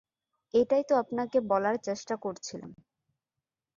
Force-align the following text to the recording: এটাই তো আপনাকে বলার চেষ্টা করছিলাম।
এটাই 0.53 0.83
তো 0.83 0.93
আপনাকে 0.95 1.37
বলার 1.41 1.75
চেষ্টা 1.77 2.15
করছিলাম। 2.15 2.71